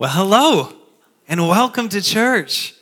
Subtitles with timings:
[0.00, 0.72] Well, hello
[1.26, 2.72] and welcome to church.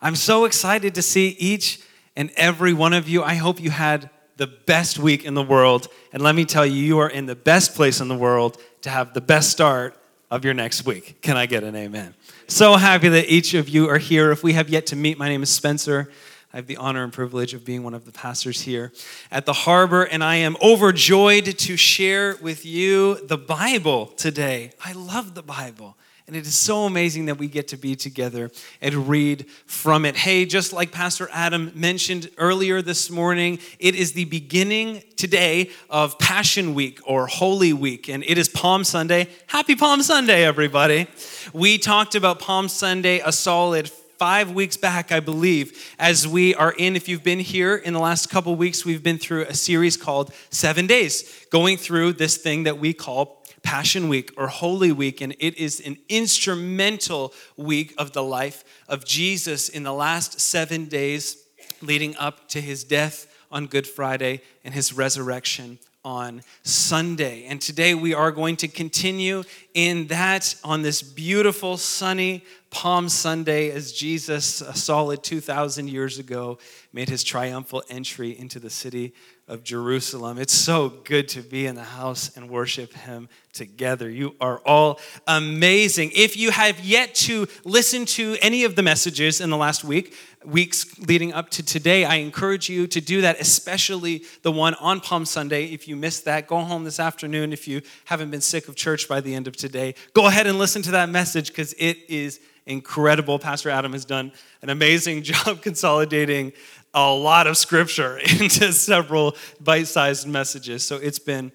[0.00, 1.80] I'm so excited to see each
[2.14, 3.24] and every one of you.
[3.24, 5.88] I hope you had the best week in the world.
[6.12, 8.90] And let me tell you, you are in the best place in the world to
[8.90, 9.96] have the best start
[10.30, 11.20] of your next week.
[11.22, 12.14] Can I get an amen?
[12.46, 14.30] So happy that each of you are here.
[14.30, 16.08] If we have yet to meet, my name is Spencer.
[16.52, 18.92] I have the honor and privilege of being one of the pastors here
[19.32, 24.70] at the harbour, and I am overjoyed to share with you the Bible today.
[24.84, 25.96] I love the Bible.
[26.30, 30.14] And it is so amazing that we get to be together and read from it.
[30.14, 36.20] Hey, just like Pastor Adam mentioned earlier this morning, it is the beginning today of
[36.20, 39.26] Passion Week or Holy Week, and it is Palm Sunday.
[39.48, 41.08] Happy Palm Sunday, everybody.
[41.52, 46.72] We talked about Palm Sunday a solid five weeks back, I believe, as we are
[46.78, 49.96] in, if you've been here in the last couple weeks, we've been through a series
[49.96, 55.20] called Seven Days, going through this thing that we call Passion Week or Holy Week,
[55.20, 60.86] and it is an instrumental week of the life of Jesus in the last seven
[60.86, 61.44] days
[61.82, 67.44] leading up to his death on Good Friday and his resurrection on Sunday.
[67.44, 69.42] And today we are going to continue
[69.74, 76.58] in that on this beautiful, sunny Palm Sunday as Jesus, a solid 2,000 years ago,
[76.92, 79.12] made his triumphal entry into the city
[79.50, 80.38] of Jerusalem.
[80.38, 84.08] It's so good to be in the house and worship him together.
[84.08, 86.12] You are all amazing.
[86.14, 90.14] If you have yet to listen to any of the messages in the last week,
[90.44, 95.00] weeks leading up to today, I encourage you to do that, especially the one on
[95.00, 95.64] Palm Sunday.
[95.64, 97.52] If you missed that, go home this afternoon.
[97.52, 100.60] If you haven't been sick of church by the end of today, go ahead and
[100.60, 103.38] listen to that message because it is incredible.
[103.38, 104.30] Pastor Adam has done
[104.62, 106.52] an amazing job consolidating
[106.94, 110.82] a lot of scripture into several bite sized messages.
[110.82, 111.52] So it's been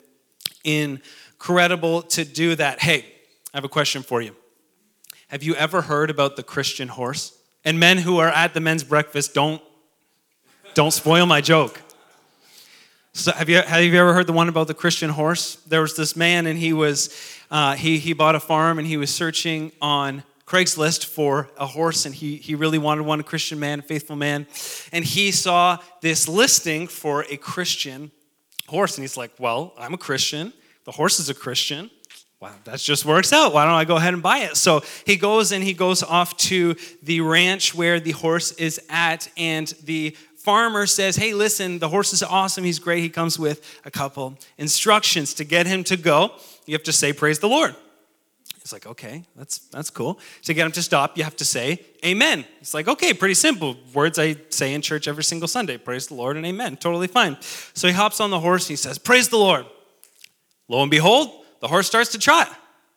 [0.63, 2.81] incredible to do that.
[2.81, 3.05] Hey,
[3.53, 4.35] I have a question for you.
[5.29, 7.37] Have you ever heard about the Christian horse?
[7.63, 9.61] And men who are at the men's breakfast, don't,
[10.75, 11.81] don't spoil my joke.
[13.13, 15.55] So have you, have you ever heard the one about the Christian horse?
[15.67, 17.15] There was this man, and he was
[17.49, 22.05] uh, he, he bought a farm, and he was searching on Craigslist for a horse,
[22.05, 24.45] and he, he really wanted one, a Christian man, a faithful man.
[24.91, 28.11] And he saw this listing for a Christian
[28.67, 30.53] horse, and he's like, Well, I'm a Christian.
[30.83, 31.89] The horse is a Christian.
[32.39, 33.53] Wow, that just works out.
[33.53, 34.55] Why don't I go ahead and buy it?
[34.55, 39.27] So he goes and he goes off to the ranch where the horse is at,
[39.35, 42.63] and the farmer says, Hey, listen, the horse is awesome.
[42.63, 43.01] He's great.
[43.01, 46.33] He comes with a couple instructions to get him to go.
[46.67, 47.75] You have to say, Praise the Lord.
[48.65, 50.19] He's like, okay, that's that's cool.
[50.41, 52.45] To get him to stop, you have to say amen.
[52.57, 53.77] He's like, okay, pretty simple.
[53.93, 55.77] Words I say in church every single Sunday.
[55.77, 56.77] Praise the Lord and amen.
[56.77, 57.37] Totally fine.
[57.41, 59.67] So he hops on the horse and he says, Praise the Lord.
[60.67, 62.49] Lo and behold, the horse starts to trot.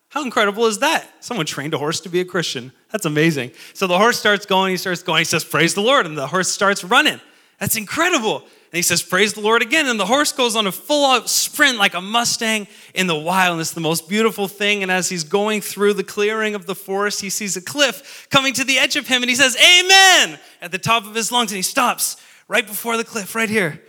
[0.09, 1.07] How incredible is that?
[1.21, 2.73] Someone trained a horse to be a Christian.
[2.91, 3.51] That's amazing.
[3.75, 6.29] So the horse starts going, he starts going, he says, Praise the Lord, and the
[6.29, 7.21] horse starts running.
[7.61, 8.43] That's incredible.
[8.71, 9.87] And he says, Praise the Lord again.
[9.87, 13.53] And the horse goes on a full out sprint like a Mustang in the wild.
[13.53, 14.83] And it's the most beautiful thing.
[14.83, 18.53] And as he's going through the clearing of the forest, he sees a cliff coming
[18.53, 19.23] to the edge of him.
[19.23, 21.51] And he says, Amen, at the top of his lungs.
[21.51, 23.83] And he stops right before the cliff, right here.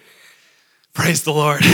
[0.93, 1.61] Praise the Lord.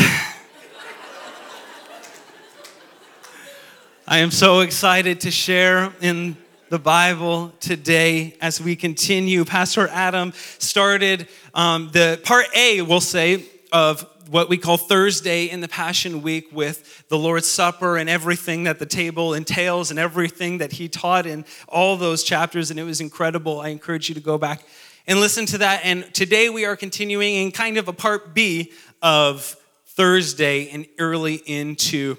[4.07, 6.37] I am so excited to share in
[6.69, 9.45] the Bible today as we continue.
[9.45, 15.61] Pastor Adam started um, the part A, we'll say, of what we call Thursday in
[15.61, 20.57] the Passion Week with the Lord's Supper and everything that the table entails and everything
[20.57, 23.61] that he taught in all those chapters, and it was incredible.
[23.61, 24.63] I encourage you to go back
[25.05, 25.81] and listen to that.
[25.83, 28.71] And today we are continuing in kind of a part B
[29.03, 29.55] of
[29.85, 32.17] Thursday and early into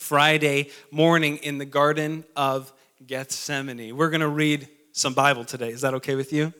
[0.00, 2.72] Friday morning in the Garden of
[3.06, 3.96] Gethsemane.
[3.96, 5.70] We're going to read some Bible today.
[5.70, 6.52] Is that okay with you?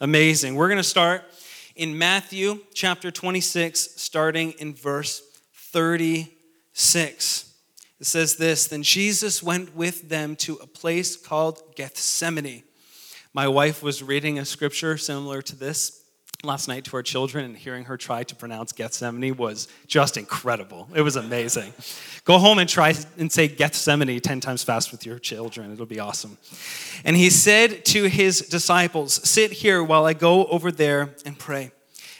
[0.00, 0.56] Amazing.
[0.56, 1.22] We're going to start
[1.76, 5.22] in Matthew chapter 26, starting in verse
[5.54, 7.54] 36.
[8.00, 12.64] It says this Then Jesus went with them to a place called Gethsemane.
[13.32, 16.01] My wife was reading a scripture similar to this
[16.44, 20.88] last night to our children, and hearing her try to pronounce Gethsemane was just incredible.
[20.94, 21.72] It was amazing.
[22.24, 25.72] Go home and try and say Gethsemane 10 times fast with your children.
[25.72, 26.38] It'll be awesome.
[27.04, 31.70] And he said to his disciples, Sit here while I go over there and pray.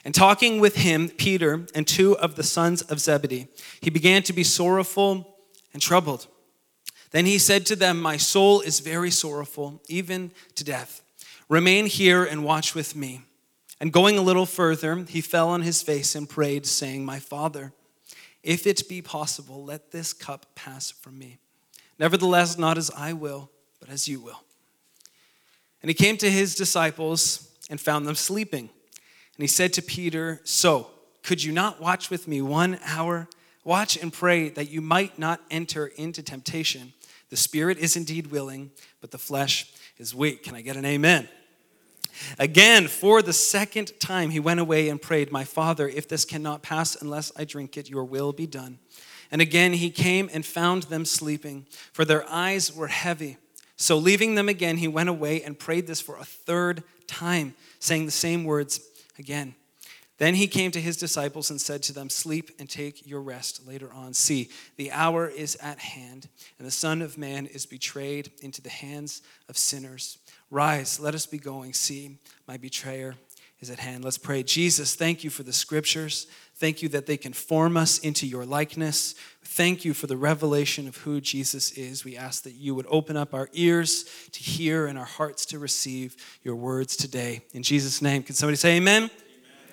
[0.04, 3.48] And talking with him, Peter and two of the sons of Zebedee,
[3.80, 5.36] he began to be sorrowful
[5.72, 6.28] and troubled.
[7.10, 11.02] Then he said to them, My soul is very sorrowful, even to death.
[11.48, 13.22] Remain here and watch with me.
[13.82, 17.72] And going a little further, he fell on his face and prayed, saying, My Father,
[18.44, 21.38] if it be possible, let this cup pass from me.
[21.98, 23.50] Nevertheless, not as I will,
[23.80, 24.40] but as you will.
[25.82, 28.70] And he came to his disciples and found them sleeping.
[28.70, 30.86] And he said to Peter, So,
[31.24, 33.26] could you not watch with me one hour?
[33.64, 36.92] Watch and pray that you might not enter into temptation.
[37.30, 38.70] The spirit is indeed willing,
[39.00, 40.44] but the flesh is weak.
[40.44, 41.28] Can I get an amen?
[42.38, 46.62] Again, for the second time, he went away and prayed, My Father, if this cannot
[46.62, 48.78] pass unless I drink it, your will be done.
[49.30, 53.38] And again, he came and found them sleeping, for their eyes were heavy.
[53.76, 58.04] So, leaving them again, he went away and prayed this for a third time, saying
[58.04, 58.80] the same words
[59.18, 59.54] again.
[60.18, 63.66] Then he came to his disciples and said to them, Sleep and take your rest
[63.66, 64.14] later on.
[64.14, 66.28] See, the hour is at hand,
[66.58, 70.18] and the Son of Man is betrayed into the hands of sinners.
[70.52, 71.72] Rise, let us be going.
[71.72, 73.14] See, my betrayer
[73.60, 74.04] is at hand.
[74.04, 74.42] Let's pray.
[74.42, 76.26] Jesus, thank you for the scriptures.
[76.56, 79.14] Thank you that they can form us into your likeness.
[79.42, 82.04] Thank you for the revelation of who Jesus is.
[82.04, 85.58] We ask that you would open up our ears to hear and our hearts to
[85.58, 87.40] receive your words today.
[87.54, 89.10] In Jesus' name, can somebody say amen?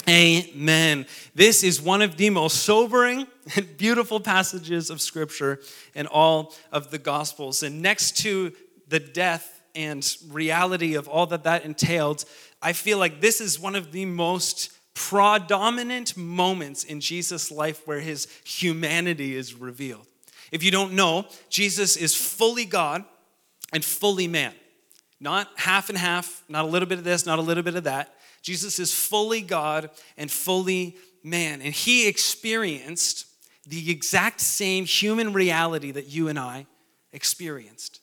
[0.08, 1.06] Amen.
[1.36, 3.28] This is one of the most sobering
[3.58, 5.60] and beautiful passages of Scripture
[5.94, 7.64] in all of the Gospels.
[7.64, 8.54] And next to
[8.88, 12.26] the death and reality of all that that entailed,
[12.62, 18.00] I feel like this is one of the most predominant moments in Jesus' life where
[18.00, 20.06] his humanity is revealed.
[20.52, 23.06] If you don't know, Jesus is fully God
[23.72, 24.54] and fully man.
[25.20, 27.84] Not half and half, not a little bit of this, not a little bit of
[27.86, 28.14] that.
[28.42, 31.62] Jesus is fully God and fully man.
[31.62, 33.26] And he experienced
[33.68, 36.66] the exact same human reality that you and I
[37.12, 38.02] experienced.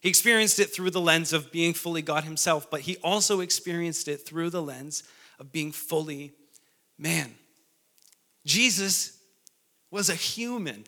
[0.00, 4.06] He experienced it through the lens of being fully God himself, but he also experienced
[4.08, 5.02] it through the lens
[5.38, 6.32] of being fully
[6.96, 7.34] man.
[8.44, 9.18] Jesus
[9.90, 10.84] was a human.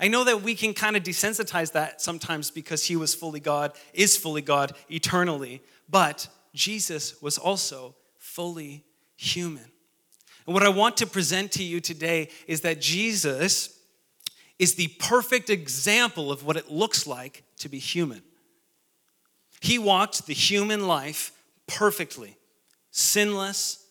[0.00, 3.72] I know that we can kind of desensitize that sometimes because he was fully God,
[3.92, 8.84] is fully God eternally, but Jesus was also fully
[9.16, 9.70] human.
[10.46, 13.77] And what I want to present to you today is that Jesus
[14.58, 18.22] is the perfect example of what it looks like to be human.
[19.60, 21.32] He walked the human life
[21.66, 22.36] perfectly,
[22.90, 23.84] sinless,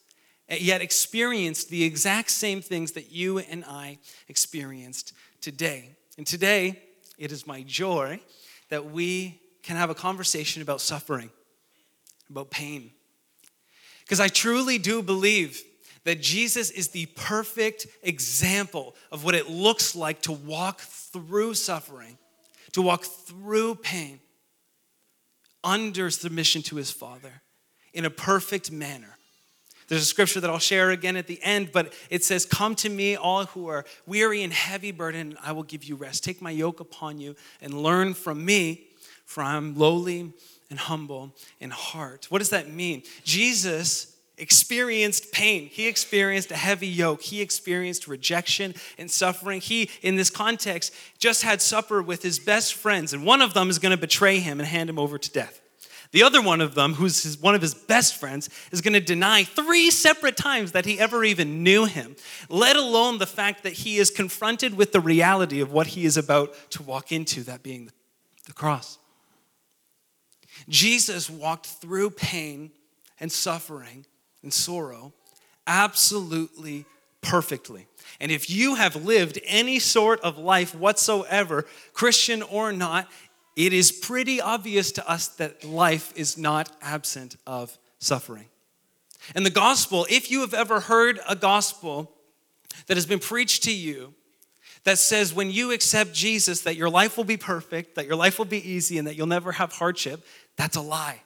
[0.49, 5.95] yet experienced the exact same things that you and I experienced today.
[6.17, 6.81] And today,
[7.17, 8.19] it is my joy
[8.69, 11.29] that we can have a conversation about suffering,
[12.29, 12.91] about pain.
[14.01, 15.61] Because I truly do believe
[16.07, 22.17] that Jesus is the perfect example of what it looks like to walk through suffering,
[22.71, 24.21] to walk through pain
[25.65, 27.41] under submission to his Father
[27.93, 29.17] in a perfect manner.
[29.89, 32.89] There's a scripture that I'll share again at the end, but it says, Come to
[32.89, 36.23] me, all who are weary and heavy burdened, and I will give you rest.
[36.23, 38.87] Take my yoke upon you and learn from me,
[39.25, 40.31] for I'm lowly
[40.69, 42.27] and humble in heart.
[42.29, 43.03] What does that mean?
[43.25, 45.67] Jesus experienced pain.
[45.67, 47.21] He experienced a heavy yoke.
[47.21, 49.61] He experienced rejection and suffering.
[49.61, 53.69] He, in this context, just had supper with his best friends, and one of them
[53.69, 55.61] is going to betray him and hand him over to death.
[56.11, 59.01] The other one of them, who's his, one of his best friends, is going to
[59.01, 62.15] deny three separate times that he ever even knew him,
[62.49, 66.15] let alone the fact that he is confronted with the reality of what he is
[66.15, 67.91] about to walk into, that being
[68.45, 68.97] the cross.
[70.69, 72.71] Jesus walked through pain
[73.19, 74.05] and suffering
[74.43, 75.13] and sorrow
[75.65, 76.85] absolutely
[77.21, 77.87] perfectly.
[78.19, 83.09] And if you have lived any sort of life whatsoever, Christian or not,
[83.55, 88.45] it is pretty obvious to us that life is not absent of suffering.
[89.35, 92.11] And the gospel, if you have ever heard a gospel
[92.85, 94.13] that has been preached to you
[94.83, 98.37] that says when you accept Jesus that your life will be perfect, that your life
[98.37, 100.23] will be easy and that you'll never have hardship,
[100.55, 101.21] that's a lie.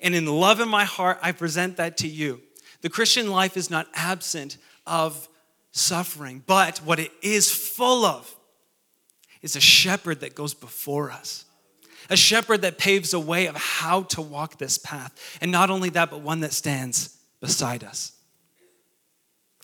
[0.00, 2.42] And in love in my heart, I present that to you.
[2.82, 5.28] The Christian life is not absent of
[5.72, 8.34] suffering, but what it is full of
[9.42, 11.44] is a shepherd that goes before us.
[12.08, 15.38] A shepherd that paves a way of how to walk this path.
[15.40, 18.12] And not only that, but one that stands beside us.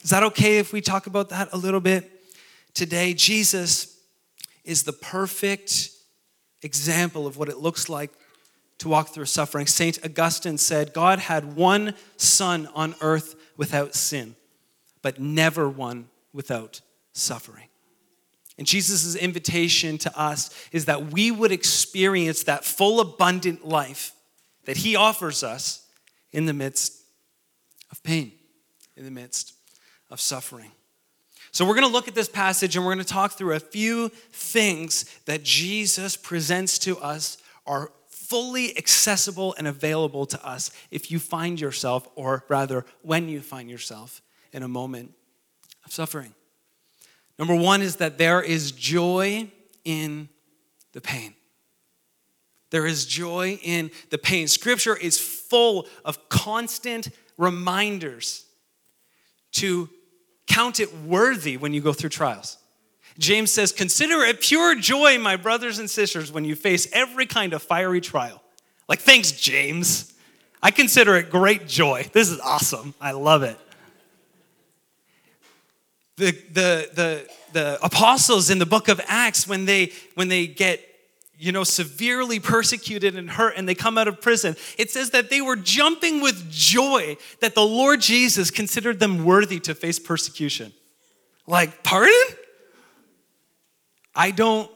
[0.03, 2.11] Is that okay if we talk about that a little bit
[2.75, 3.15] today?
[3.15, 4.01] Jesus
[4.65, 5.91] is the perfect
[6.63, 8.11] example of what it looks like
[8.83, 9.67] to walk through suffering.
[9.67, 10.05] St.
[10.05, 14.35] Augustine said, God had one son on earth without sin,
[15.03, 16.81] but never one without
[17.13, 17.69] suffering.
[18.59, 24.13] And Jesus' invitation to us is that we would experience that full, abundant life
[24.65, 25.87] that he offers us
[26.33, 26.93] in the midst
[27.91, 28.33] of pain,
[28.97, 29.55] in the midst
[30.11, 30.73] of suffering.
[31.53, 33.61] So, we're going to look at this passage and we're going to talk through a
[33.61, 37.93] few things that Jesus presents to us are
[38.33, 43.69] fully accessible and available to us if you find yourself, or rather, when you find
[43.69, 44.23] yourself
[44.55, 45.13] in a moment
[45.85, 46.33] of suffering.
[47.39, 49.51] Number one is that there is joy
[49.85, 50.31] in
[50.93, 51.35] the pain.
[52.71, 54.49] There is joy in the pain.
[54.49, 58.47] Scripture is full of constant reminders
[59.53, 59.91] to
[60.47, 62.57] count it worthy when you go through trials.
[63.19, 67.53] James says, Consider it pure joy, my brothers and sisters, when you face every kind
[67.53, 68.43] of fiery trial.
[68.89, 70.13] Like, thanks, James.
[70.63, 72.09] I consider it great joy.
[72.13, 72.95] This is awesome.
[73.01, 73.59] I love it.
[76.17, 80.81] The, the, the, the apostles in the book of Acts, when they, when they get
[81.43, 85.29] you know, severely persecuted and hurt, and they come out of prison, it says that
[85.29, 90.73] they were jumping with joy that the Lord Jesus considered them worthy to face persecution.
[91.49, 92.15] Like, pardon?
[94.15, 94.71] I don't,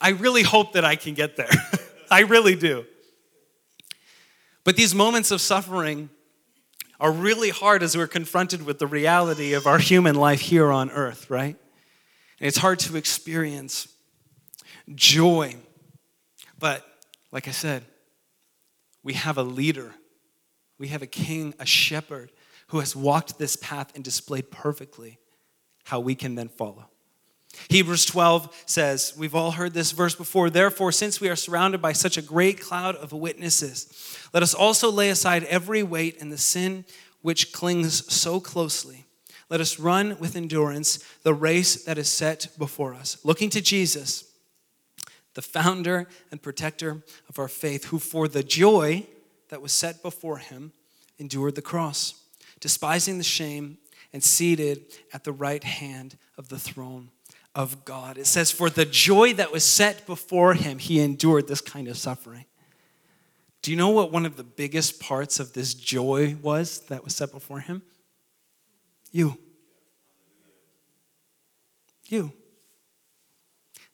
[0.00, 1.50] I really hope that I can get there.
[2.10, 2.84] I really do.
[4.64, 6.10] But these moments of suffering
[6.98, 10.90] are really hard as we're confronted with the reality of our human life here on
[10.90, 11.56] earth, right?
[12.38, 13.88] And it's hard to experience
[14.94, 15.56] joy.
[16.58, 16.84] But
[17.32, 17.84] like I said,
[19.02, 19.94] we have a leader,
[20.78, 22.32] we have a king, a shepherd
[22.68, 25.18] who has walked this path and displayed perfectly
[25.84, 26.89] how we can then follow.
[27.68, 30.50] Hebrews 12 says, We've all heard this verse before.
[30.50, 34.90] Therefore, since we are surrounded by such a great cloud of witnesses, let us also
[34.90, 36.84] lay aside every weight and the sin
[37.22, 39.06] which clings so closely.
[39.48, 44.24] Let us run with endurance the race that is set before us, looking to Jesus,
[45.34, 49.06] the founder and protector of our faith, who for the joy
[49.48, 50.72] that was set before him
[51.18, 52.14] endured the cross,
[52.60, 53.78] despising the shame,
[54.12, 57.10] and seated at the right hand of the throne
[57.54, 58.18] of God.
[58.18, 61.96] It says, For the joy that was set before him, he endured this kind of
[61.96, 62.44] suffering.
[63.62, 67.14] Do you know what one of the biggest parts of this joy was that was
[67.14, 67.82] set before him?
[69.12, 69.36] You.
[72.06, 72.32] You.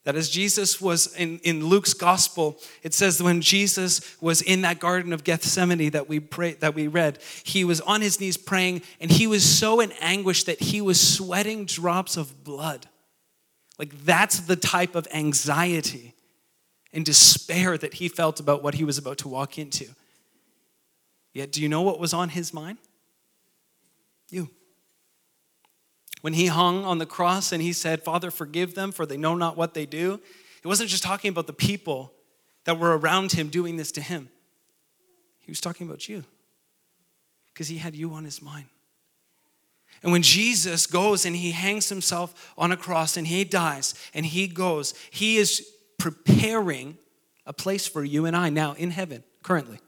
[0.04, 4.78] That as Jesus was in, in Luke's gospel, it says when Jesus was in that
[4.78, 8.82] Garden of Gethsemane that we pray, that we read, he was on his knees praying,
[9.00, 12.86] and he was so in anguish that he was sweating drops of blood.
[13.78, 16.14] Like, that's the type of anxiety
[16.92, 19.86] and despair that he felt about what he was about to walk into.
[21.32, 22.78] Yet, do you know what was on his mind?
[24.30, 24.48] You.
[26.22, 29.34] When he hung on the cross and he said, Father, forgive them, for they know
[29.34, 30.20] not what they do,
[30.62, 32.12] he wasn't just talking about the people
[32.64, 34.28] that were around him doing this to him,
[35.40, 36.24] he was talking about you
[37.52, 38.66] because he had you on his mind.
[40.02, 44.24] And when Jesus goes and he hangs himself on a cross and he dies and
[44.24, 45.66] he goes, he is
[45.98, 46.98] preparing
[47.46, 49.80] a place for you and I now in heaven, currently.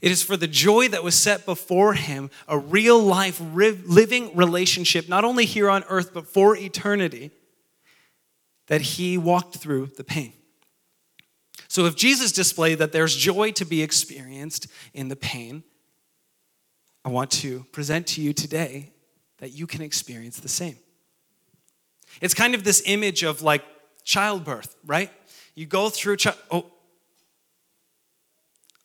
[0.00, 5.08] It is for the joy that was set before him, a real life, living relationship,
[5.08, 7.30] not only here on earth, but for eternity,
[8.66, 10.32] that he walked through the pain.
[11.68, 15.62] So if Jesus displayed that there's joy to be experienced in the pain,
[17.04, 18.90] I want to present to you today
[19.38, 20.76] that you can experience the same.
[22.20, 23.64] It's kind of this image of like
[24.04, 25.10] childbirth, right?
[25.54, 26.66] You go through, chi- oh,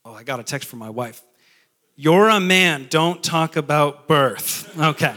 [0.03, 1.21] oh, I got a text from my wife.
[1.95, 4.77] You're a man, don't talk about birth.
[4.79, 5.15] Okay.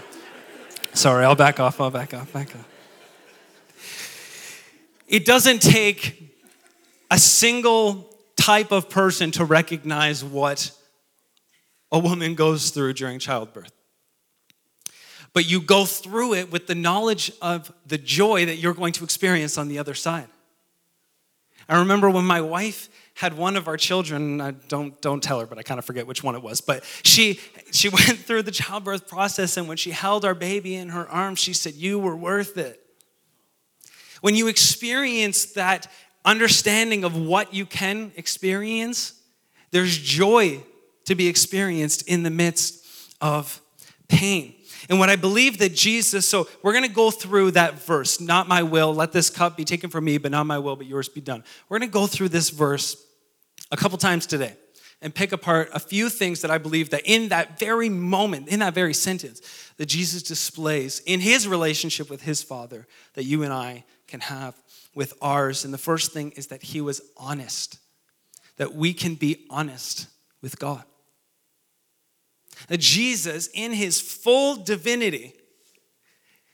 [0.92, 2.66] Sorry, I'll back off, I'll back off, back off.
[5.06, 6.38] It doesn't take
[7.10, 10.72] a single type of person to recognize what
[11.92, 13.72] a woman goes through during childbirth.
[15.32, 19.04] But you go through it with the knowledge of the joy that you're going to
[19.04, 20.28] experience on the other side.
[21.68, 25.46] I remember when my wife had one of our children, I don't, don't tell her,
[25.46, 27.38] but I kind of forget which one it was, but she,
[27.70, 31.38] she went through the childbirth process, and when she held our baby in her arms,
[31.38, 32.80] she said, You were worth it.
[34.20, 35.86] When you experience that
[36.24, 39.14] understanding of what you can experience,
[39.70, 40.64] there's joy
[41.10, 42.84] to be experienced in the midst
[43.20, 43.60] of
[44.08, 44.54] pain.
[44.88, 48.48] And what I believe that Jesus, so we're going to go through that verse, not
[48.48, 51.08] my will, let this cup be taken from me, but not my will, but yours
[51.08, 51.44] be done.
[51.68, 52.96] We're going to go through this verse
[53.70, 54.54] a couple times today
[55.02, 58.60] and pick apart a few things that I believe that in that very moment, in
[58.60, 59.40] that very sentence,
[59.76, 64.54] that Jesus displays in his relationship with his Father that you and I can have
[64.94, 65.64] with ours.
[65.64, 67.78] And the first thing is that he was honest,
[68.58, 70.06] that we can be honest
[70.40, 70.84] with God
[72.68, 75.34] that Jesus, in his full divinity,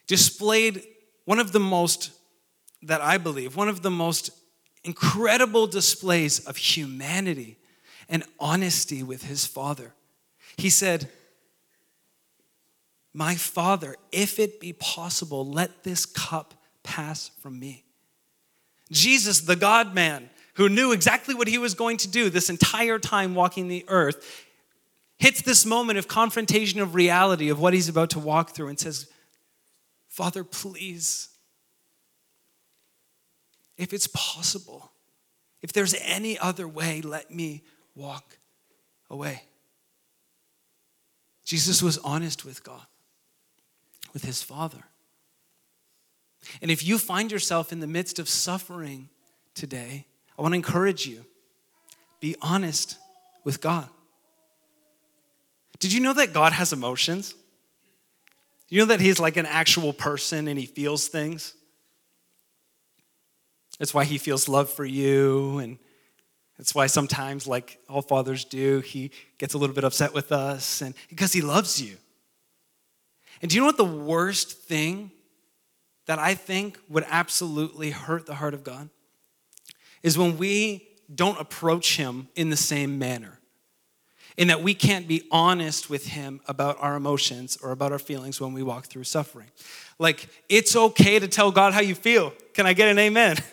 [0.06, 0.82] displayed
[1.24, 2.12] one of the most,
[2.82, 4.30] that I believe, one of the most
[4.84, 7.58] incredible displays of humanity
[8.08, 9.92] and honesty with his Father.
[10.56, 11.10] He said,
[13.12, 17.84] My Father, if it be possible, let this cup pass from me.
[18.92, 22.98] Jesus, the God man, who knew exactly what he was going to do this entire
[22.98, 24.45] time walking the earth,
[25.18, 28.78] hits this moment of confrontation of reality of what he's about to walk through and
[28.78, 29.08] says,
[30.08, 31.28] Father, please,
[33.76, 34.92] if it's possible,
[35.62, 37.62] if there's any other way, let me
[37.94, 38.38] walk
[39.10, 39.42] away.
[41.44, 42.86] Jesus was honest with God,
[44.12, 44.84] with his Father.
[46.60, 49.08] And if you find yourself in the midst of suffering
[49.54, 50.06] today,
[50.38, 51.24] I want to encourage you
[52.20, 52.96] be honest
[53.44, 53.88] with God.
[55.78, 57.34] Did you know that God has emotions?
[58.68, 61.54] You know that He's like an actual person and He feels things?
[63.78, 65.78] That's why He feels love for you, and
[66.56, 70.80] that's why sometimes, like all fathers do, He gets a little bit upset with us,
[70.80, 71.96] and because He loves you.
[73.42, 75.10] And do you know what the worst thing
[76.06, 78.88] that I think would absolutely hurt the heart of God
[80.02, 83.38] is when we don't approach Him in the same manner.
[84.36, 88.40] In that we can't be honest with Him about our emotions or about our feelings
[88.40, 89.48] when we walk through suffering.
[89.98, 92.34] Like, it's okay to tell God how you feel.
[92.52, 93.36] Can I get an amen?
[93.38, 93.44] amen.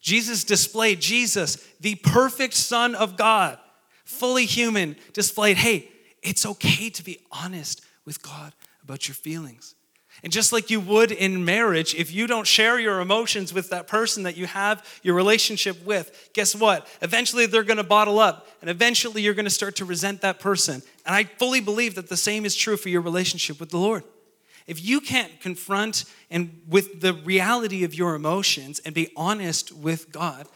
[0.00, 3.58] Jesus displayed, Jesus, the perfect Son of God,
[4.04, 5.88] fully human, displayed, hey,
[6.22, 9.74] it's okay to be honest with God about your feelings.
[10.22, 13.86] And just like you would in marriage, if you don't share your emotions with that
[13.86, 16.86] person that you have your relationship with, guess what?
[17.00, 20.82] Eventually they're to bottle up, and eventually you're to start to resent that person.
[21.06, 24.04] And I fully believe that the same is true for your relationship with the Lord.
[24.66, 30.12] If you can't confront and with the reality of your emotions and be honest with
[30.12, 30.46] God,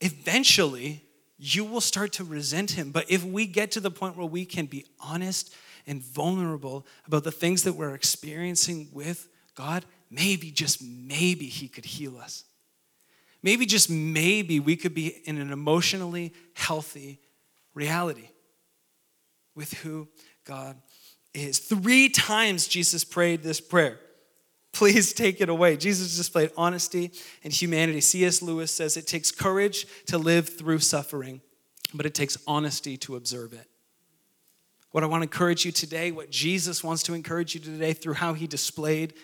[0.00, 1.04] eventually
[1.36, 2.90] you will start to resent him.
[2.90, 5.54] But if we get to the point where we can be honest
[5.88, 11.84] and vulnerable about the things that we're experiencing with God, maybe, just maybe, He could
[11.84, 12.44] heal us.
[13.42, 17.20] Maybe, just maybe, we could be in an emotionally healthy
[17.74, 18.28] reality
[19.54, 20.08] with who
[20.44, 20.76] God
[21.34, 21.58] is.
[21.58, 23.98] Three times Jesus prayed this prayer.
[24.72, 25.76] Please take it away.
[25.76, 27.10] Jesus displayed honesty
[27.42, 28.00] and humanity.
[28.00, 28.42] C.S.
[28.42, 31.40] Lewis says it takes courage to live through suffering,
[31.94, 33.67] but it takes honesty to observe it.
[34.90, 38.14] What I want to encourage you today, what Jesus wants to encourage you today through
[38.14, 39.14] how he displayed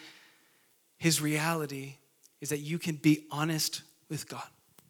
[0.99, 1.97] his reality,
[2.41, 4.47] is that you can be honest with God,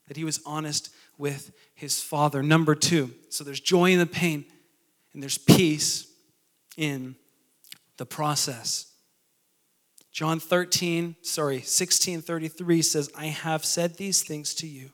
[0.09, 2.43] that he was honest with his Father.
[2.43, 4.45] Number two, so there's joy in the pain,
[5.13, 6.09] and there's peace
[6.77, 7.15] in
[7.97, 8.87] the process.
[10.11, 14.91] John 13, sorry, 16 33 says, I have said these things to you.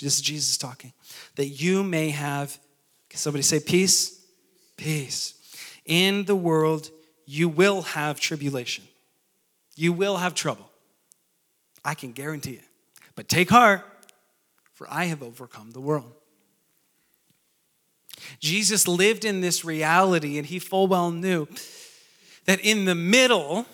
[0.00, 0.92] This is Jesus talking,
[1.36, 2.58] that you may have,
[3.08, 4.19] can somebody say peace?
[4.80, 5.34] Peace.
[5.84, 6.90] In the world,
[7.26, 8.84] you will have tribulation.
[9.76, 10.70] You will have trouble.
[11.84, 12.64] I can guarantee it.
[13.14, 13.82] But take heart,
[14.74, 16.12] for I have overcome the world.
[18.38, 21.46] Jesus lived in this reality, and he full well knew
[22.46, 23.66] that in the middle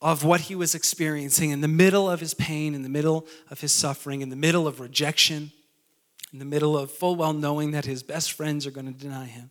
[0.00, 3.60] of what he was experiencing, in the middle of his pain, in the middle of
[3.60, 5.50] his suffering, in the middle of rejection,
[6.32, 9.26] in the middle of full well knowing that his best friends are going to deny
[9.26, 9.50] him,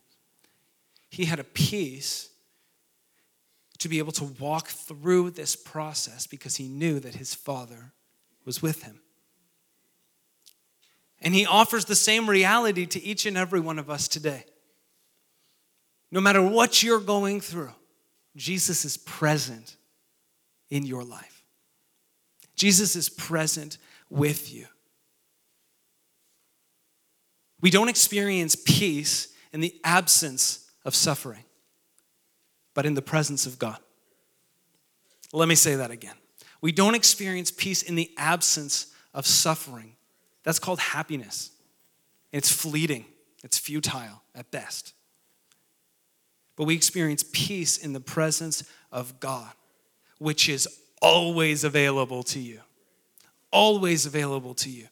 [1.09, 2.29] he had a peace
[3.79, 7.93] to be able to walk through this process because he knew that his father
[8.45, 9.01] was with him.
[11.21, 14.45] And he offers the same reality to each and every one of us today.
[16.11, 17.73] No matter what you're going through,
[18.35, 19.75] Jesus is present
[20.69, 21.43] in your life.
[22.55, 23.77] Jesus is present
[24.09, 24.67] with you.
[27.61, 31.43] We don't experience peace in the absence of suffering,
[32.73, 33.77] but in the presence of God.
[35.33, 36.15] Let me say that again.
[36.61, 39.95] We don't experience peace in the absence of suffering.
[40.43, 41.51] That's called happiness.
[42.31, 43.05] It's fleeting,
[43.43, 44.93] it's futile at best.
[46.55, 49.51] But we experience peace in the presence of God,
[50.17, 50.67] which is
[51.01, 52.61] always available to you.
[53.51, 54.87] Always available to you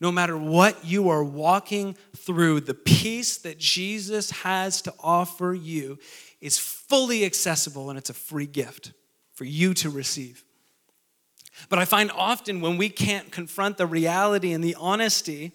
[0.00, 5.98] no matter what you are walking through, the peace that Jesus has to offer you
[6.40, 8.92] is fully accessible and it's a free gift
[9.32, 10.44] for you to receive.
[11.68, 15.52] But I find often when we can't confront the reality and the honesty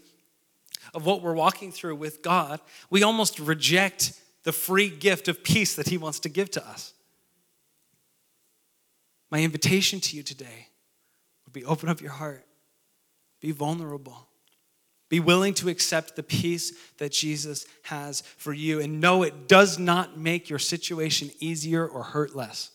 [0.93, 5.75] of what we're walking through with God, we almost reject the free gift of peace
[5.75, 6.93] that He wants to give to us.
[9.31, 10.67] My invitation to you today
[11.45, 12.45] would Be open up your heart.
[13.39, 14.27] Be vulnerable.
[15.13, 19.77] Be willing to accept the peace that Jesus has for you and know it does
[19.77, 22.71] not make your situation easier or hurt less.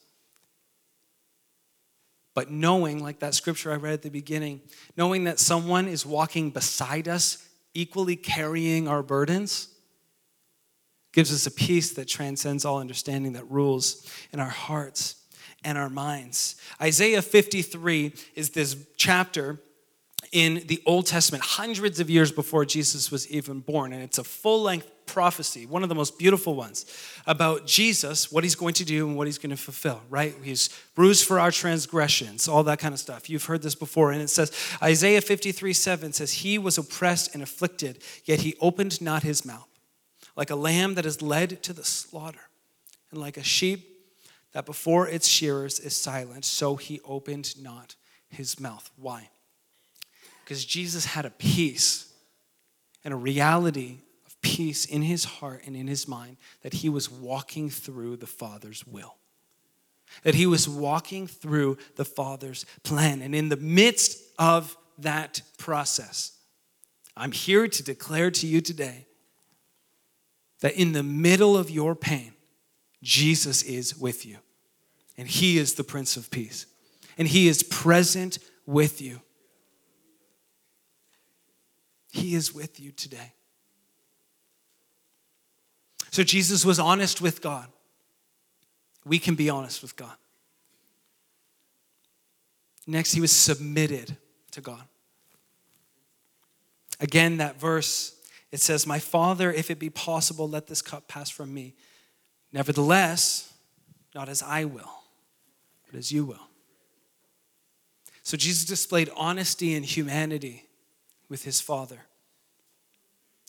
[2.36, 4.60] But knowing, like that scripture I read at the beginning,
[4.96, 9.74] knowing that someone is walking beside us, equally carrying our burdens,
[11.12, 15.16] gives us a peace that transcends all understanding, that rules in our hearts
[15.64, 16.54] and our minds.
[16.80, 19.58] Isaiah 53 is this chapter
[20.32, 23.92] in the Old Testament, hundreds of years before Jesus was even born.
[23.92, 26.86] And it's a full length prophecy, one of the most beautiful ones,
[27.26, 30.34] about Jesus, what he's going to do and what he's going to fulfill, right?
[30.42, 33.28] He's bruised for our transgressions, all that kind of stuff.
[33.28, 34.12] You've heard this before.
[34.12, 39.00] And it says, Isaiah 53 7 says, He was oppressed and afflicted, yet he opened
[39.00, 39.68] not his mouth.
[40.36, 42.50] Like a lamb that is led to the slaughter,
[43.10, 43.98] and like a sheep
[44.52, 47.96] that before its shearers is silent, so he opened not
[48.28, 48.90] his mouth.
[48.96, 49.30] Why?
[50.48, 52.10] Because Jesus had a peace
[53.04, 57.10] and a reality of peace in his heart and in his mind that he was
[57.10, 59.16] walking through the Father's will.
[60.22, 63.20] That he was walking through the Father's plan.
[63.20, 66.32] And in the midst of that process,
[67.14, 69.04] I'm here to declare to you today
[70.60, 72.32] that in the middle of your pain,
[73.02, 74.38] Jesus is with you.
[75.18, 76.64] And he is the Prince of Peace.
[77.18, 79.20] And he is present with you.
[82.18, 83.32] He is with you today.
[86.10, 87.68] So Jesus was honest with God.
[89.04, 90.16] We can be honest with God.
[92.86, 94.16] Next, he was submitted
[94.50, 94.82] to God.
[96.98, 98.16] Again, that verse,
[98.50, 101.74] it says, My Father, if it be possible, let this cup pass from me.
[102.52, 103.52] Nevertheless,
[104.14, 104.90] not as I will,
[105.86, 106.48] but as you will.
[108.22, 110.64] So Jesus displayed honesty and humanity
[111.28, 112.00] with his Father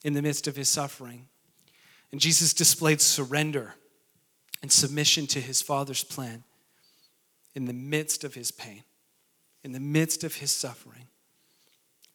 [0.03, 1.27] in the midst of his suffering.
[2.11, 3.75] And Jesus displayed surrender
[4.61, 6.43] and submission to his Father's plan
[7.55, 8.83] in the midst of his pain,
[9.63, 11.07] in the midst of his suffering.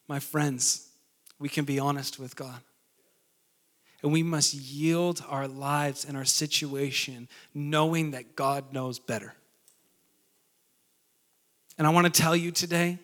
[0.09, 0.89] My friends,
[1.39, 2.61] we can be honest with God.
[4.03, 9.35] And we must yield our lives and our situation knowing that God knows better.
[11.79, 12.99] And I want to tell you today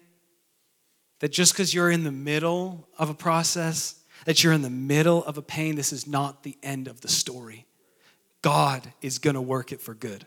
[1.21, 5.24] that just because you're in the middle of a process, that you're in the middle
[5.24, 7.66] of a pain, this is not the end of the story.
[8.42, 10.26] God is going to work it for good.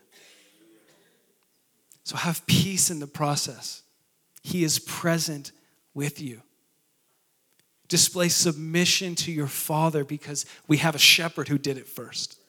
[2.04, 3.82] So have peace in the process.
[4.42, 5.52] He is present
[5.94, 6.42] with you.
[7.88, 12.40] Display submission to your Father because we have a shepherd who did it first.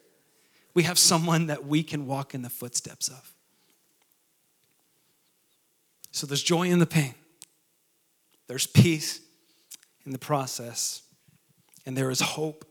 [0.74, 3.32] We have someone that we can walk in the footsteps of.
[6.10, 7.14] So there's joy in the pain.
[8.46, 9.20] There's peace
[10.04, 11.02] in the process,
[11.86, 12.64] and there is hope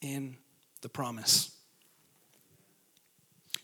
[0.00, 0.36] in
[0.82, 1.56] the promise.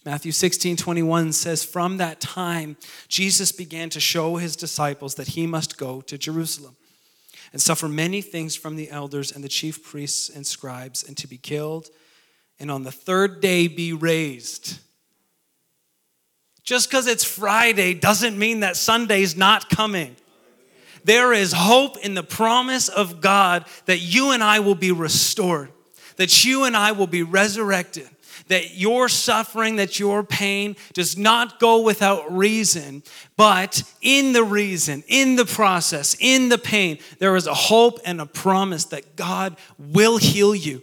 [0.05, 2.77] Matthew 16, 21 says, From that time,
[3.09, 6.77] Jesus began to show his disciples that he must go to Jerusalem
[7.53, 11.29] and suffer many things from the elders and the chief priests and scribes, and to
[11.29, 11.89] be killed,
[12.59, 14.79] and on the third day be raised.
[16.65, 20.17] Just because it's Friday doesn't mean that Sunday's not coming.
[21.05, 25.71] There is hope in the promise of God that you and I will be restored,
[26.17, 28.09] that you and I will be resurrected,
[28.49, 33.03] that your suffering, that your pain does not go without reason,
[33.37, 38.21] but in the reason, in the process, in the pain, there is a hope and
[38.21, 40.83] a promise that God will heal you,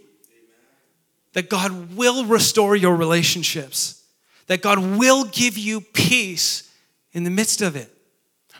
[1.32, 4.04] that God will restore your relationships,
[4.48, 6.70] that God will give you peace
[7.12, 7.94] in the midst of it.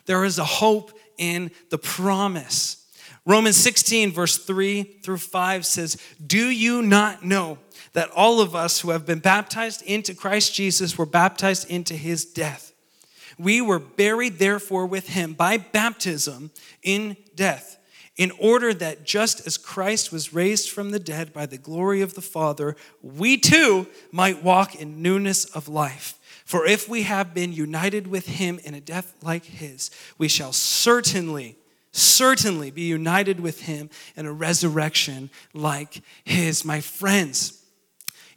[0.06, 2.84] There is a hope in the promise.
[3.24, 7.58] Romans 16, verse 3 through 5 says, Do you not know
[7.92, 12.24] that all of us who have been baptized into Christ Jesus were baptized into his
[12.24, 12.72] death?
[13.38, 16.50] We were buried, therefore, with him by baptism
[16.82, 17.78] in death,
[18.16, 22.14] in order that just as Christ was raised from the dead by the glory of
[22.14, 26.19] the Father, we too might walk in newness of life.
[26.50, 30.52] For if we have been united with him in a death like his, we shall
[30.52, 31.56] certainly,
[31.92, 36.64] certainly be united with him in a resurrection like his.
[36.64, 37.64] My friends,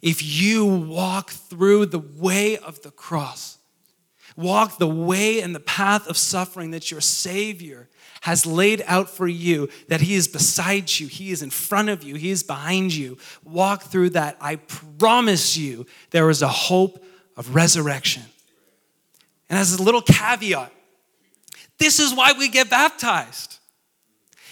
[0.00, 3.58] if you walk through the way of the cross,
[4.36, 7.88] walk the way and the path of suffering that your Savior
[8.20, 12.04] has laid out for you, that He is beside you, He is in front of
[12.04, 13.18] you, He is behind you.
[13.42, 14.36] Walk through that.
[14.40, 17.03] I promise you, there is a hope
[17.36, 18.22] of resurrection.
[19.48, 20.72] And as a little caveat,
[21.78, 23.58] This is why we get baptized.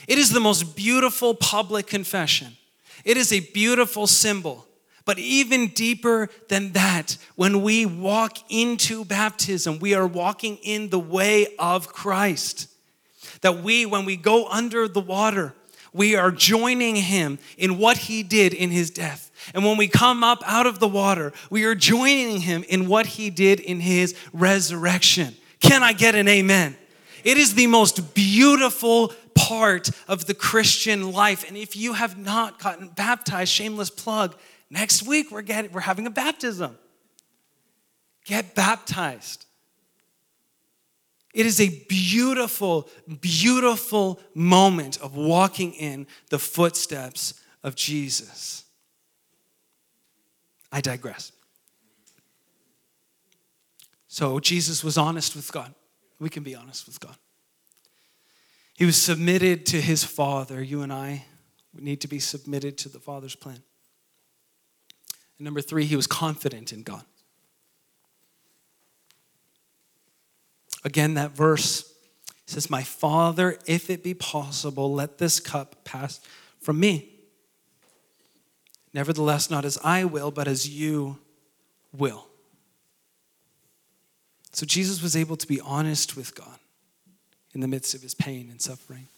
[0.08, 2.56] It is the most beautiful public confession.
[3.04, 4.66] It is a beautiful symbol.
[5.04, 10.98] But even deeper than that, when we walk into baptism, we are walking in the
[10.98, 12.68] way of Christ.
[13.40, 15.54] That we, when we go under the water,
[15.92, 19.31] we are joining him in what he did in his death.
[19.54, 23.06] And when we come up out of the water, we are joining him in what
[23.06, 25.36] he did in his resurrection.
[25.60, 26.76] Can I get an amen?
[27.24, 31.46] It is the most beautiful part of the Christian life.
[31.46, 34.36] And if you have not gotten baptized, shameless plug,
[34.70, 36.76] next week we're, getting, we're having a baptism.
[38.24, 39.46] Get baptized.
[41.34, 42.88] It is a beautiful,
[43.20, 48.64] beautiful moment of walking in the footsteps of Jesus.
[50.72, 51.32] I digress.
[54.08, 55.74] So Jesus was honest with God.
[56.18, 57.16] We can be honest with God.
[58.74, 60.62] He was submitted to his Father.
[60.62, 61.24] You and I
[61.74, 63.62] need to be submitted to the Father's plan.
[65.38, 67.04] And number three, he was confident in God.
[70.84, 71.92] Again, that verse
[72.46, 76.20] says, My Father, if it be possible, let this cup pass
[76.60, 77.11] from me.
[78.94, 81.18] Nevertheless, not as I will, but as you
[81.96, 82.26] will.
[84.52, 86.58] So Jesus was able to be honest with God
[87.54, 89.08] in the midst of his pain and suffering.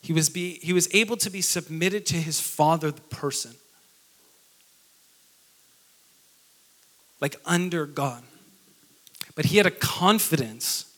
[0.00, 3.52] He was, be, he was able to be submitted to his Father, the person,
[7.20, 8.22] like under God.
[9.34, 10.92] But he had a confidence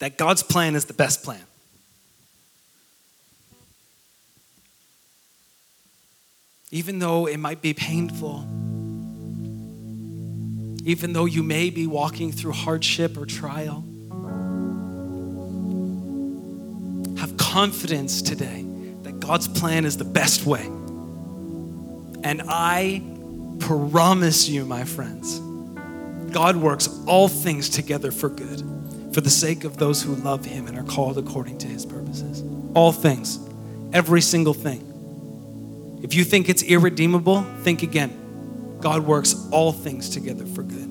[0.00, 1.44] that God's plan is the best plan.
[6.74, 8.40] Even though it might be painful,
[10.84, 13.84] even though you may be walking through hardship or trial,
[17.16, 18.66] have confidence today
[19.04, 20.64] that God's plan is the best way.
[22.24, 23.04] And I
[23.60, 25.38] promise you, my friends,
[26.32, 30.66] God works all things together for good for the sake of those who love him
[30.66, 32.42] and are called according to his purposes.
[32.74, 33.38] All things,
[33.92, 34.90] every single thing.
[36.04, 38.78] If you think it's irredeemable, think again.
[38.80, 40.90] God works all things together for good.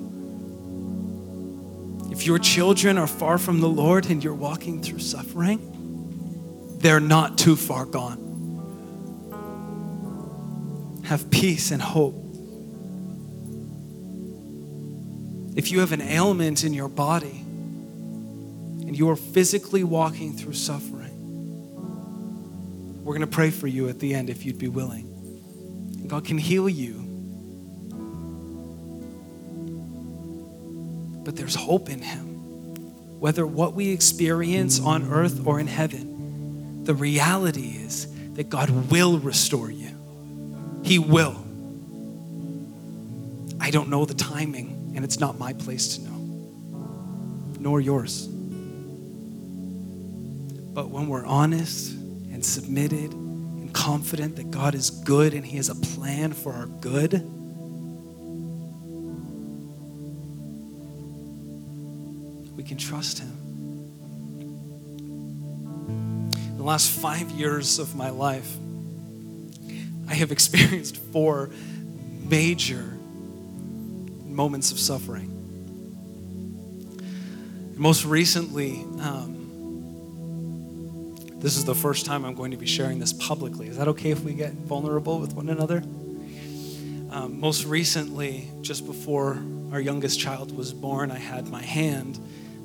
[2.12, 7.38] If your children are far from the Lord and you're walking through suffering, they're not
[7.38, 8.20] too far gone.
[11.06, 12.24] Have peace and hope
[15.54, 21.03] If you have an ailment in your body and you are physically walking through suffering,
[23.04, 26.06] we're going to pray for you at the end if you'd be willing.
[26.06, 26.94] God can heal you.
[31.22, 33.20] But there's hope in Him.
[33.20, 39.18] Whether what we experience on earth or in heaven, the reality is that God will
[39.18, 39.90] restore you.
[40.82, 41.44] He will.
[43.60, 46.16] I don't know the timing and it's not my place to know,
[47.60, 48.26] nor yours.
[50.74, 51.93] But when we're honest
[52.34, 56.66] and submitted and confident that God is good and He has a plan for our
[56.66, 57.12] good,
[62.56, 63.30] we can trust Him.
[66.34, 68.56] In the last five years of my life,
[70.08, 71.50] I have experienced four
[72.28, 72.98] major
[74.24, 75.30] moments of suffering.
[77.76, 79.33] Most recently, um,
[81.44, 83.68] this is the first time I'm going to be sharing this publicly.
[83.68, 85.82] Is that okay if we get vulnerable with one another?
[87.10, 89.36] Um, most recently, just before
[89.70, 92.18] our youngest child was born, I had my hand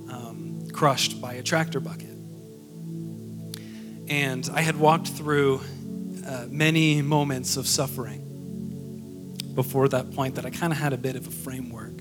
[0.10, 2.16] um, crushed by a tractor bucket.
[4.08, 5.60] And I had walked through
[6.26, 11.18] uh, many moments of suffering before that point that I kind of had a bit
[11.18, 12.00] of a framework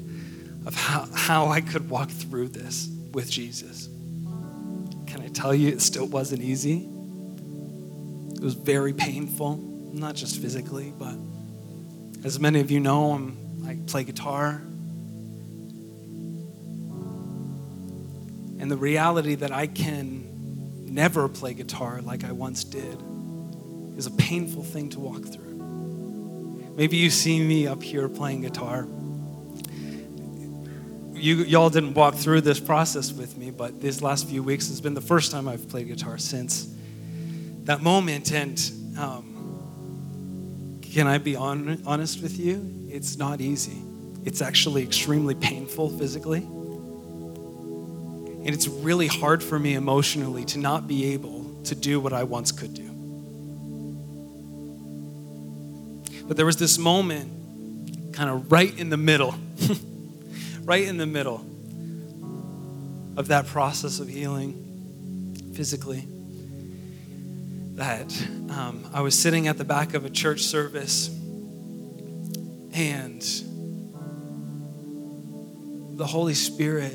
[0.64, 3.88] of how, how I could walk through this with Jesus.
[5.28, 6.88] I tell you, it still wasn't easy?
[8.34, 9.58] It was very painful,
[9.92, 11.16] not just physically, but
[12.24, 13.36] as many of you know, I'm,
[13.66, 14.62] I play guitar.
[18.58, 22.98] And the reality that I can never play guitar like I once did
[23.98, 26.72] is a painful thing to walk through.
[26.74, 28.86] Maybe you see me up here playing guitar.
[31.18, 34.80] You, y'all didn't walk through this process with me, but these last few weeks has
[34.80, 36.72] been the first time I've played guitar since
[37.64, 38.32] that moment.
[38.32, 42.88] And um, can I be on, honest with you?
[42.88, 43.82] It's not easy.
[44.24, 46.38] It's actually extremely painful physically.
[46.38, 52.22] And it's really hard for me emotionally to not be able to do what I
[52.22, 52.84] once could do.
[56.28, 59.34] But there was this moment, kind of right in the middle,
[60.68, 61.46] right in the middle
[63.16, 66.06] of that process of healing physically,
[67.76, 68.12] that
[68.50, 71.08] um, I was sitting at the back of a church service
[72.74, 73.22] and
[75.96, 76.92] the Holy Spirit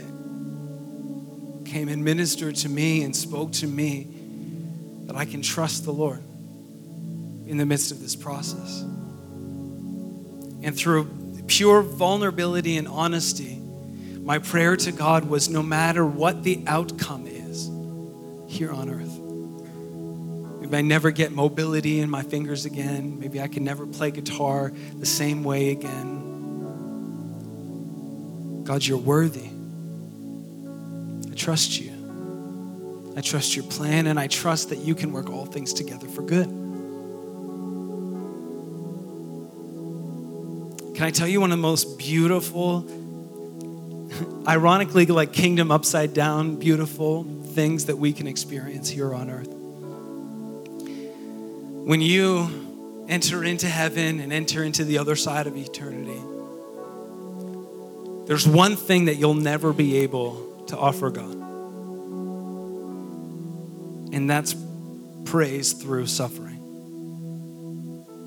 [1.66, 4.08] came and ministered to me and spoke to me
[5.08, 6.22] that I can trust the Lord
[7.48, 8.82] in the midst of this process.
[10.62, 11.06] And through
[11.48, 13.62] pure vulnerability and honesty,
[14.24, 17.70] my prayer to God was no matter what the outcome is
[18.48, 19.20] here on earth.
[20.62, 23.20] Maybe I never get mobility in my fingers again.
[23.20, 26.22] Maybe I can never play guitar the same way again.
[28.64, 29.50] God, you're worthy.
[31.30, 31.92] I trust you.
[33.18, 36.22] I trust your plan, and I trust that you can work all things together for
[36.22, 36.48] good.
[40.96, 42.88] Can I tell you one of the most beautiful,
[44.48, 49.50] ironically, like kingdom upside down, beautiful things that we can experience here on earth?
[51.86, 56.22] When you enter into heaven and enter into the other side of eternity,
[58.28, 61.44] there's one thing that you'll never be able to offer God
[64.14, 64.56] and that's
[65.26, 66.52] praise through suffering.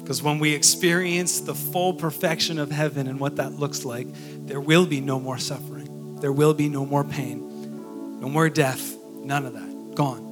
[0.01, 4.09] Because when we experience the full perfection of heaven and what that looks like,
[4.47, 5.76] there will be no more suffering.
[6.27, 9.95] There will be no more pain, no more death, none of that.
[9.95, 10.25] Gone.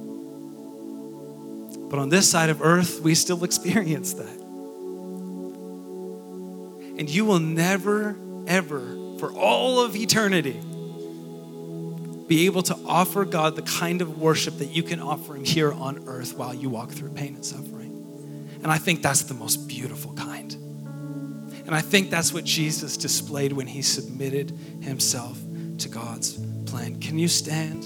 [1.89, 4.37] But on this side of earth, we still experience that.
[6.99, 8.81] And you will never, ever,
[9.19, 10.59] for all of eternity,
[12.27, 15.71] be able to offer God the kind of worship that you can offer Him here
[15.71, 18.59] on earth while you walk through pain and suffering.
[18.61, 20.51] And I think that's the most beautiful kind.
[21.65, 25.39] And I think that's what Jesus displayed when He submitted Himself
[25.79, 26.33] to God's
[26.65, 26.99] plan.
[26.99, 27.83] Can you stand?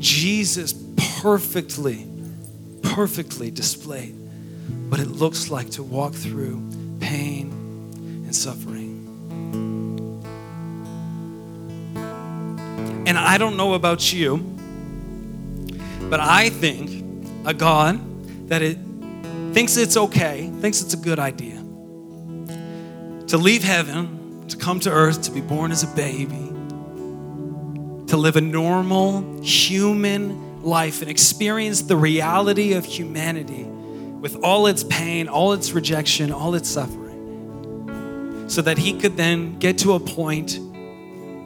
[0.00, 0.72] Jesus
[1.22, 2.06] perfectly,
[2.82, 4.14] perfectly displayed
[4.88, 6.62] what it looks like to walk through
[7.00, 7.50] pain
[8.24, 8.94] and suffering.
[13.06, 14.38] And I don't know about you,
[16.08, 17.04] but I think
[17.44, 18.00] a God
[18.48, 18.78] that it
[19.52, 21.55] thinks it's okay, thinks it's a good idea
[23.28, 26.52] to leave heaven, to come to earth, to be born as a baby,
[28.06, 34.84] to live a normal human life and experience the reality of humanity with all its
[34.84, 40.00] pain, all its rejection, all its suffering, so that he could then get to a
[40.00, 40.58] point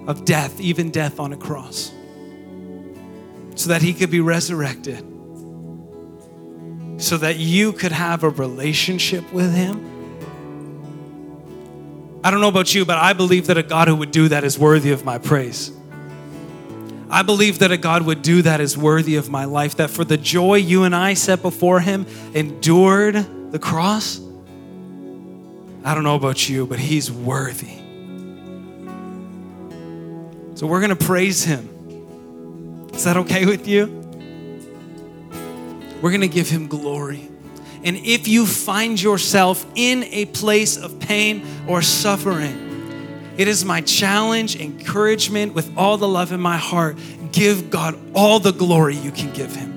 [0.07, 1.93] of death, even death on a cross,
[3.55, 5.05] so that he could be resurrected,
[6.99, 9.89] so that you could have a relationship with him.
[12.22, 14.44] I don't know about you, but I believe that a God who would do that
[14.44, 15.72] is worthy of my praise.
[17.09, 20.04] I believe that a God would do that is worthy of my life, that for
[20.04, 24.20] the joy you and I set before him, endured the cross.
[25.83, 27.78] I don't know about you, but he's worthy.
[30.56, 32.90] So we're going to praise him.
[32.92, 33.87] Is that okay with you?
[36.02, 37.30] We're going to give him glory.
[37.83, 42.71] And if you find yourself in a place of pain or suffering,
[43.38, 46.99] it is my challenge, encouragement with all the love in my heart.
[47.33, 49.71] Give God all the glory you can give him.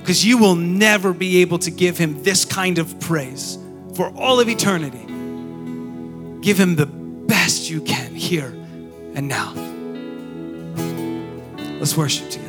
[0.00, 3.56] Because you will never be able to give him this kind of praise
[3.94, 5.06] for all of eternity.
[6.42, 8.52] Give him the best you can here
[9.14, 9.54] and now.
[11.78, 12.43] Let's worship together.